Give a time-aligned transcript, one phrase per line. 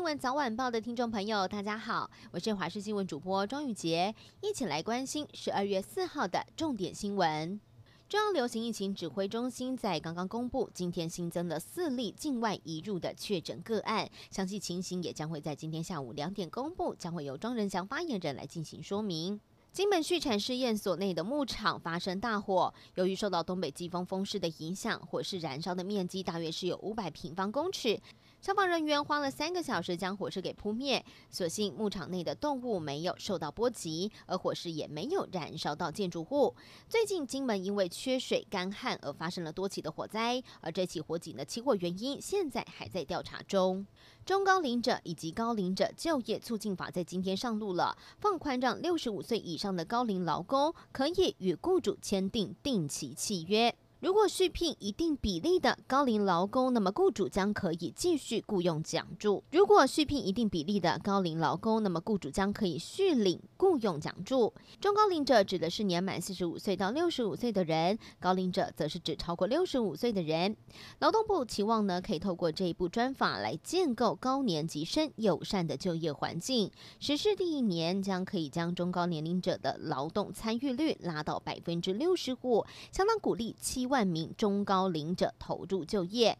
[0.00, 7.60] 新闻早晚报的听众朋友，大家好，我是华视新闻主播庄宇杰，一起来关心十二月四号的重点新闻。
[8.08, 19.38] 中央流行疫情指挥中心在刚刚公布，今天新增了四例境外移入的确诊个案，详细情形也将会在今天下午两点公布，将会由庄人祥发言人来进行说明。
[19.70, 28.00] 金门畜产试验所内的牧场发生大火，由于受到东北季风风势的影响，火势燃烧的面积大约是有五百平方公尺。
[28.40, 36.54] 消防人员花了三个小时将火势给扑灭，所幸牧场内的动物没有受到波及，而火势也没有燃烧到建筑物。
[36.88, 43.86] 最近金门因为缺水干旱而发生了多起的火灾，而这起火警的起火原因现在还在调查中。
[44.24, 53.74] 中高龄者以及高龄者就业促进法在今天上路了，放宽让六十五岁以上的高龄劳工可以与雇主签订定期契约。
[54.00, 64.54] 如果续聘一定比例的高龄劳工，那么雇主将可以继续雇佣奖助；如果续聘一定比例的高龄劳工，那么雇主将可以续领雇佣奖助。
[64.80, 70.56] 中高龄者指的是年满四十五岁到六十五岁的人，高龄者则是指超过六十五岁的人。
[71.00, 76.70] 劳动部期望呢，可以透过这一部专法来建构高年级生友善的就业环境。
[77.00, 86.38] 实施第一年将可以将中高年龄者的劳动参与率拉到百分之六十五，相当鼓励七万名中高龄者投入就业，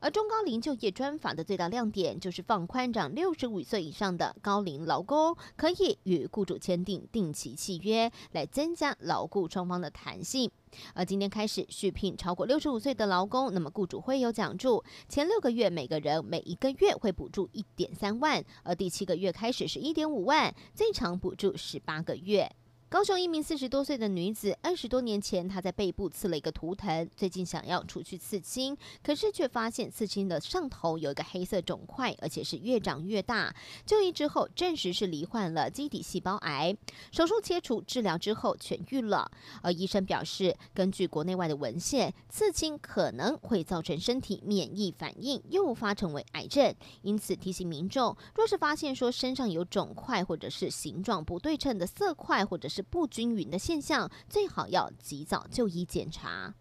[0.00, 10.50] 而中高龄就业专法的最大亮点就是放宽，让六十五岁以上的高龄劳工可以与雇主签订定期契约，来增加劳雇双方的弹性。
[10.94, 22.50] 而今天开始续聘超过六十五岁的劳工，那么雇主会有奖助，前六个月每个人每一个月会补助一点三万，而第七个月开始是一点五万，最长补助十八个月。
[22.88, 33.52] 高雄一名四十多岁的女子，二十多年前她在背部刺了一个图腾，最近想要除去刺青，可是却发现刺青的上头有一个黑色肿块，而且是越长越大。
[33.84, 36.76] 就医之后证实是罹患了基底细胞癌，
[37.10, 39.28] 手术切除治疗之后痊愈了。
[39.62, 46.72] 而医生表示，根据国内外的文献，刺青可能会造成身体免疫反应，诱发成为癌症。
[47.02, 56.54] 因此提醒民众，若是发现说身上有肿块，或者是形状不对称的色块，或者是是不均匀的现象，最好要及早就医检查。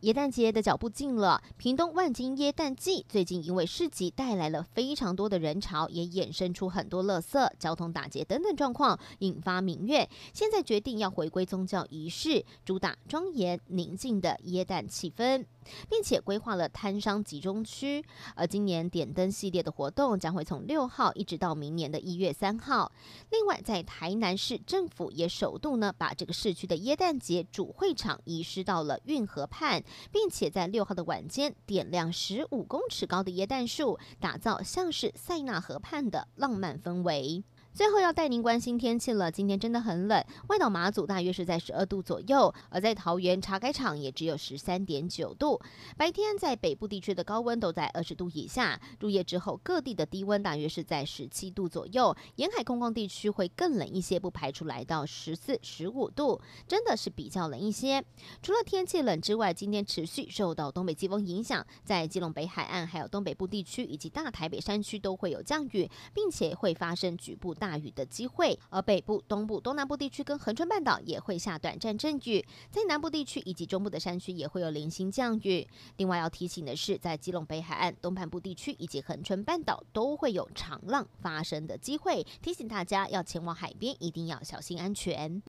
[0.00, 10.06] 耶诞节的脚步近了，屏东万金耶诞季最近因为市集带来了非常多的人潮，也衍生出很多垃圾、交通打劫等等状况，引发民怨。
[10.34, 15.46] 现在决定要回归宗教仪式，主打庄严宁静的耶诞气氛。
[15.88, 18.04] 并且规划了摊商集中区，
[18.34, 22.90] 而今年点灯系列的活动将会从六号一直到明年的一月三号。
[23.30, 37.42] 另外，在台南市政府也首度呢把这个市区的耶诞节主会场移师到了运河畔，并且在六号的晚间点亮十五公尺高的耶诞树，打造像是塞纳河畔的浪漫氛围。
[37.74, 45.60] 最后要带您关心天气了，今天真的很冷，外岛马祖大约是在十二度左右，而在桃园茶改场也只有十三点九度。
[45.96, 58.04] 白天在北部地区的高温都在二十度以下，入夜之后各地的低温大约是在十七度左右，沿海空旷地区会更冷一些，不排除来到十四、十五度，真的是比较冷一些。
[58.40, 75.66] 除了天气冷之外，今天持续受到东北季风影响，在基隆北海岸、还有东北部地区以及大台北山区都会有降雨，并且会发生局部大雨的机会，而北部、东部、东南部地区跟恒春半岛也会下短暂阵雨，在南部地区以及中部的山区也会有零星降雨。
[75.96, 85.42] 另外要提醒的是，在基隆北海岸、东半部地区以及恒春半岛都会有长浪发生的机会，提醒大家要前往海边一定要小心安全。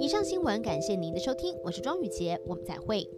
[0.00, 3.08] 以上新闻感谢您的收听，我是庄宇杰，我们再会。